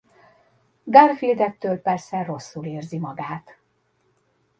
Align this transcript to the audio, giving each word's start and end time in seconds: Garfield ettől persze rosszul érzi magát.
Garfield 0.83 1.39
ettől 1.39 1.77
persze 1.77 2.23
rosszul 2.23 2.65
érzi 2.65 2.97
magát. 2.99 3.57